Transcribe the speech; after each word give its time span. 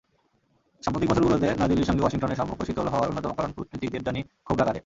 সাম্প্রতিক 0.83 1.09
বছরগুলোতে 1.09 1.47
নয়াদিল্লির 1.57 1.87
সঙ্গে 1.87 2.03
ওয়াশিংটনের 2.03 2.39
সম্পর্ক 2.39 2.61
শীতল 2.67 2.87
হওয়ার 2.87 3.09
অন্যতম 3.09 3.31
কারণ 3.37 3.51
কূটনীতিক 3.51 3.89
দেবযানী 3.91 4.21
খোবরাগাড়ে। 4.45 4.79